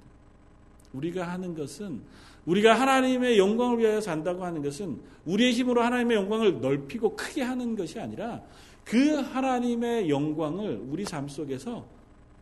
[0.93, 2.01] 우리가 하는 것은
[2.45, 7.99] 우리가 하나님의 영광을 위하여 산다고 하는 것은 우리의 힘으로 하나님의 영광을 넓히고 크게 하는 것이
[7.99, 8.41] 아니라
[8.87, 11.85] 그 하나님의 영광을 우리 삶 속에서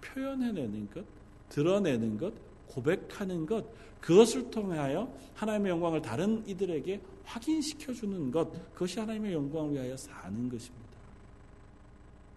[0.01, 1.03] 표현해내는 것,
[1.49, 2.33] 드러내는 것,
[2.67, 3.65] 고백하는 것,
[3.99, 10.85] 그것을 통하여 하나님의 영광을 다른 이들에게 확인시켜 주는 것, 그것이 하나님의 영광을 위하여 사는 것입니다.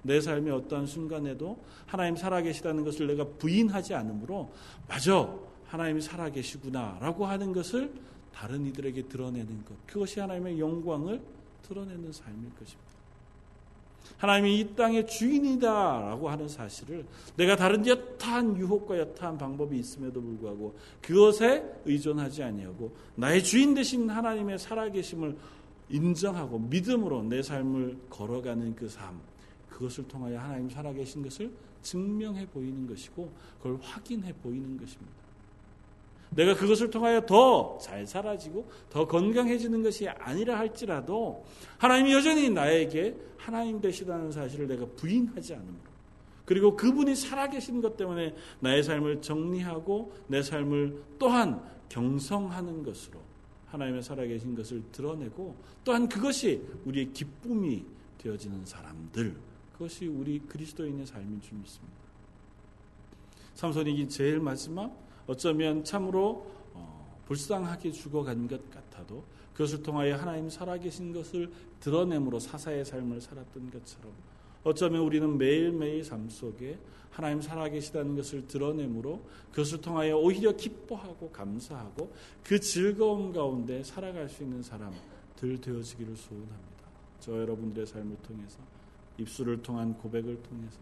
[0.02, 4.50] 내 삶의 어떠한 순간에도 하나님 살아계시다는 것을 내가 부인하지 않으므로
[4.88, 5.28] 맞아
[5.66, 7.92] 하나님이 살아계시구나 라고 하는 것을
[8.32, 9.86] 다른 이들에게 드러내는 것.
[9.86, 11.20] 그것이 하나님의 영광을
[11.62, 12.87] 드러내는 삶일 것입니다.
[14.16, 17.04] 하나님이 이 땅의 주인이다라고 하는 사실을
[17.36, 24.58] 내가 다른 여타한 유혹과 여타한 방법이 있음에도 불구하고 그것에 의존하지 아니하고 나의 주인 되신 하나님의
[24.58, 25.36] 살아계심을
[25.90, 29.20] 인정하고 믿음으로 내 삶을 걸어가는 그 삶,
[29.68, 31.50] 그것을 통하여 하나님 살아계신 것을
[31.82, 35.27] 증명해 보이는 것이고 그걸 확인해 보이는 것입니다.
[36.30, 41.44] 내가 그것을 통하여 더 잘 살아지고 더 건강해지는 것이 아니라 할지라도
[41.78, 45.88] 하나님이 여전히 나에게 하나님 되시다는 사실을 내가 부인하지 않으므로
[46.44, 53.20] 그리고 그분이 살아계신 것 때문에 나의 삶을 정리하고 내 삶을 또한 경성하는 것으로
[53.66, 57.84] 하나님의 살아계신 것을 드러내고 또한 그것이 우리의 기쁨이
[58.18, 59.36] 되어지는 사람들
[59.72, 61.98] 그것이 우리 그리스도인의 삶인 줄 믿습니다.
[63.54, 69.22] 삼손이 제일 마지막 어쩌면 참으로 어, 불쌍하게 죽어간 것 같아도
[69.52, 71.50] 그것을 통하여 하나님 살아계신 것을
[71.80, 74.12] 드러내므로 사사의 삶을 살았던 것처럼
[74.64, 76.78] 어쩌면 우리는 매일매일 삶 속에
[77.10, 79.20] 하나님 살아계시다는 것을 드러내므로
[79.50, 82.12] 그것을 통하여 오히려 기뻐하고 감사하고
[82.44, 86.84] 그 즐거움 가운데 살아갈 수 있는 사람들 되어지기를 소원합니다.
[87.20, 88.58] 저 여러분들의 삶을 통해서
[89.18, 90.78] 입술을 통한 고백을 통해서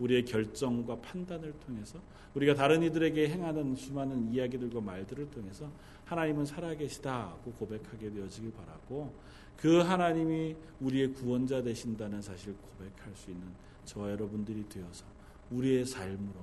[0.00, 2.00] 우리의 결정과 판단을 통해서
[2.34, 5.70] 우리가 다른 이들에게 행하는 수많은 이야기들과 말들을 통해서
[6.04, 9.12] 하나님은 살아계시다고 고백하게 되어지길 바라고
[9.56, 13.46] 그 하나님이 우리의 구원자 되신다는 사실을 고백할 수 있는
[13.84, 15.04] 저와 여러분들이 되어서
[15.50, 16.34] 우리의 삶으로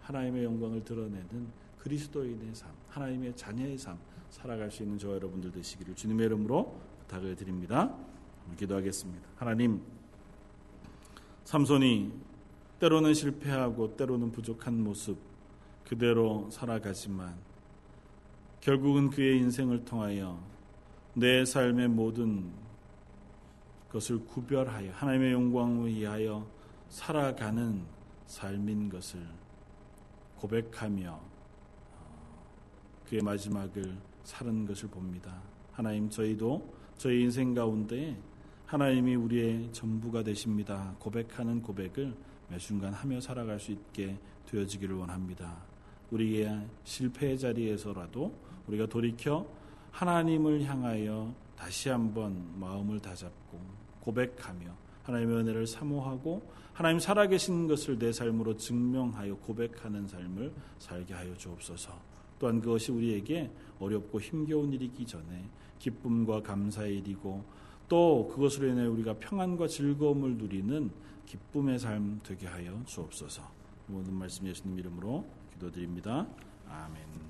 [0.00, 3.98] 하나님의 영광을 드러내는 그리스도인의 삶, 하나님의 자녀의 삶
[4.30, 7.94] 살아갈 수 있는 저와 여러분들 되시기를 주님의 이름으로 부탁을 드립니다.
[8.58, 9.28] 기도하겠습니다.
[9.36, 9.80] 하나님,
[11.44, 12.12] 삼손이
[12.80, 15.18] 때로는 실패하고 때로는 부족한 모습
[15.84, 17.34] 그대로 살아가지만
[18.60, 20.42] 결국은 그의 인생을 통하여
[21.14, 22.50] 내 삶의 모든
[23.90, 26.46] 것을 구별하여 하나님의 영광을 위하여
[26.88, 27.82] 살아가는
[28.26, 29.20] 삶인 것을
[30.36, 32.46] 고백하며 어,
[33.06, 35.40] 그의 마지막을 사는 것을 봅니다.
[35.72, 38.16] 하나님 저희도 저희 인생 가운데
[38.66, 40.96] 하나님이 우리의 전부가 되십니다.
[40.98, 42.14] 고백하는 고백을
[42.48, 44.16] 매 순간 하며 살아갈 수 있게
[44.46, 45.56] 되어지기를 원합니다.
[46.10, 48.32] 우리의 실패의 자리에서라도
[48.66, 49.46] 우리가 돌이켜
[49.90, 53.60] 하나님을 향하여 다시 한번 마음을 다잡고
[54.00, 54.66] 고백하며
[55.04, 56.42] 하나님의 은혜를 사모하고
[56.72, 61.92] 하나님 살아계신 것을 내 삶으로 증명하여 고백하는 삶을 살게 하여 주옵소서.
[62.38, 67.44] 또한 그것이 우리에게 어렵고 힘겨운 일이기 전에 기쁨과 감사의 일이고
[67.88, 70.90] 또 그것으로 인해 우리가 평안과 즐거움을 누리는
[71.26, 73.42] 기쁨의 삶 되게 하여 주옵소서.
[73.86, 76.26] 모든 말씀 예수님 이름으로 기도드립니다.
[76.68, 77.23] 아멘.